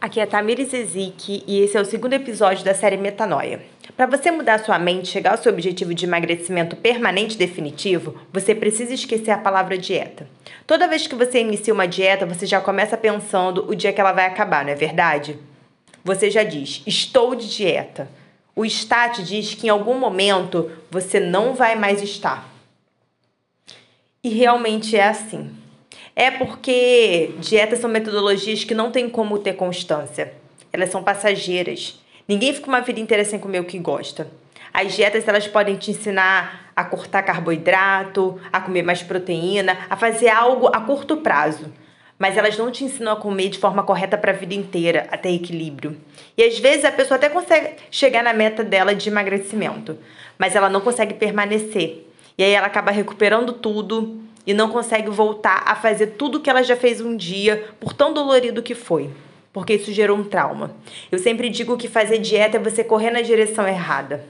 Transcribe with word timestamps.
Aqui 0.00 0.18
é 0.18 0.26
Tamires 0.26 0.72
Ezik 0.72 1.44
e 1.46 1.60
esse 1.60 1.76
é 1.76 1.80
o 1.80 1.84
segundo 1.84 2.12
episódio 2.12 2.64
da 2.64 2.74
série 2.74 2.96
Metanoia. 2.96 3.62
Para 3.96 4.06
você 4.06 4.30
mudar 4.30 4.58
sua 4.58 4.78
mente 4.78 5.04
e 5.04 5.08
chegar 5.08 5.32
ao 5.32 5.38
seu 5.38 5.52
objetivo 5.52 5.94
de 5.94 6.06
emagrecimento 6.06 6.74
permanente 6.74 7.34
e 7.34 7.38
definitivo, 7.38 8.20
você 8.32 8.54
precisa 8.54 8.92
esquecer 8.92 9.30
a 9.30 9.38
palavra 9.38 9.78
dieta. 9.78 10.26
Toda 10.66 10.88
vez 10.88 11.06
que 11.06 11.14
você 11.14 11.40
inicia 11.40 11.72
uma 11.72 11.86
dieta, 11.86 12.26
você 12.26 12.46
já 12.46 12.60
começa 12.60 12.96
pensando 12.96 13.70
o 13.70 13.76
dia 13.76 13.92
que 13.92 14.00
ela 14.00 14.12
vai 14.12 14.26
acabar, 14.26 14.64
não 14.64 14.72
é 14.72 14.74
verdade? 14.74 15.38
Você 16.02 16.30
já 16.30 16.42
diz, 16.42 16.82
estou 16.86 17.34
de 17.34 17.48
dieta. 17.48 18.08
O 18.56 18.68
STAT 18.68 19.22
diz 19.22 19.54
que 19.54 19.68
em 19.68 19.70
algum 19.70 19.98
momento 19.98 20.70
você 20.90 21.20
não 21.20 21.54
vai 21.54 21.76
mais 21.76 22.02
estar. 22.02 22.50
E 24.24 24.28
realmente 24.28 24.96
é 24.96 25.06
assim. 25.06 25.61
É 26.14 26.30
porque 26.30 27.34
dietas 27.38 27.78
são 27.78 27.88
metodologias 27.88 28.64
que 28.64 28.74
não 28.74 28.90
tem 28.90 29.08
como 29.08 29.38
ter 29.38 29.54
constância. 29.54 30.34
Elas 30.70 30.90
são 30.90 31.02
passageiras. 31.02 31.98
Ninguém 32.28 32.52
fica 32.52 32.68
uma 32.68 32.80
vida 32.80 33.00
inteira 33.00 33.24
sem 33.24 33.38
comer 33.38 33.60
o 33.60 33.64
que 33.64 33.78
gosta. 33.78 34.28
As 34.72 34.94
dietas 34.94 35.26
elas 35.26 35.46
podem 35.46 35.76
te 35.76 35.90
ensinar 35.90 36.72
a 36.74 36.84
cortar 36.84 37.22
carboidrato, 37.22 38.40
a 38.52 38.60
comer 38.60 38.82
mais 38.82 39.02
proteína, 39.02 39.76
a 39.88 39.96
fazer 39.96 40.28
algo 40.28 40.68
a 40.68 40.80
curto 40.80 41.18
prazo. 41.18 41.72
Mas 42.18 42.36
elas 42.36 42.56
não 42.56 42.70
te 42.70 42.84
ensinam 42.84 43.12
a 43.12 43.16
comer 43.16 43.48
de 43.48 43.58
forma 43.58 43.82
correta 43.82 44.16
para 44.16 44.32
a 44.32 44.34
vida 44.34 44.54
inteira, 44.54 45.08
até 45.10 45.30
equilíbrio. 45.30 45.96
E 46.36 46.42
às 46.42 46.58
vezes 46.58 46.84
a 46.84 46.92
pessoa 46.92 47.16
até 47.16 47.28
consegue 47.28 47.76
chegar 47.90 48.22
na 48.22 48.32
meta 48.32 48.62
dela 48.62 48.94
de 48.94 49.08
emagrecimento, 49.08 49.98
mas 50.38 50.54
ela 50.54 50.68
não 50.68 50.80
consegue 50.80 51.14
permanecer. 51.14 52.06
E 52.38 52.44
aí 52.44 52.52
ela 52.52 52.66
acaba 52.66 52.90
recuperando 52.90 53.52
tudo, 53.52 54.21
e 54.46 54.52
não 54.54 54.68
consegue 54.68 55.10
voltar 55.10 55.62
a 55.66 55.74
fazer 55.74 56.08
tudo 56.18 56.40
que 56.40 56.50
ela 56.50 56.62
já 56.62 56.76
fez 56.76 57.00
um 57.00 57.16
dia, 57.16 57.68
por 57.78 57.92
tão 57.92 58.12
dolorido 58.12 58.62
que 58.62 58.74
foi, 58.74 59.10
porque 59.52 59.74
isso 59.74 59.92
gerou 59.92 60.16
um 60.16 60.24
trauma. 60.24 60.74
Eu 61.10 61.18
sempre 61.18 61.48
digo 61.48 61.76
que 61.76 61.88
fazer 61.88 62.18
dieta 62.18 62.56
é 62.56 62.60
você 62.60 62.82
correr 62.82 63.10
na 63.10 63.20
direção 63.20 63.66
errada. 63.66 64.24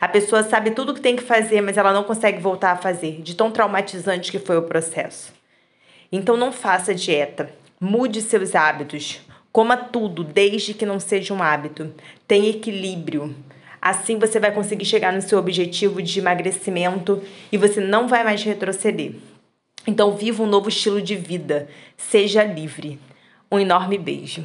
A 0.00 0.08
pessoa 0.08 0.42
sabe 0.42 0.70
tudo 0.70 0.92
o 0.92 0.94
que 0.94 1.00
tem 1.00 1.16
que 1.16 1.22
fazer, 1.22 1.60
mas 1.60 1.76
ela 1.76 1.92
não 1.92 2.04
consegue 2.04 2.40
voltar 2.40 2.72
a 2.72 2.76
fazer, 2.76 3.20
de 3.22 3.34
tão 3.34 3.50
traumatizante 3.50 4.30
que 4.30 4.38
foi 4.38 4.56
o 4.56 4.62
processo. 4.62 5.32
Então 6.10 6.36
não 6.36 6.52
faça 6.52 6.94
dieta. 6.94 7.50
Mude 7.80 8.22
seus 8.22 8.54
hábitos. 8.54 9.20
Coma 9.52 9.76
tudo, 9.76 10.24
desde 10.24 10.74
que 10.74 10.86
não 10.86 10.98
seja 10.98 11.34
um 11.34 11.42
hábito. 11.42 11.92
Tenha 12.26 12.50
equilíbrio. 12.50 13.34
Assim 13.80 14.18
você 14.18 14.40
vai 14.40 14.50
conseguir 14.50 14.84
chegar 14.84 15.12
no 15.12 15.20
seu 15.20 15.38
objetivo 15.38 16.00
de 16.00 16.18
emagrecimento 16.18 17.22
e 17.52 17.58
você 17.58 17.80
não 17.80 18.08
vai 18.08 18.24
mais 18.24 18.42
retroceder. 18.42 19.12
Então, 19.86 20.16
viva 20.16 20.42
um 20.42 20.46
novo 20.46 20.68
estilo 20.68 21.00
de 21.00 21.14
vida. 21.14 21.68
Seja 21.96 22.42
livre. 22.44 22.98
Um 23.50 23.58
enorme 23.58 23.98
beijo. 23.98 24.44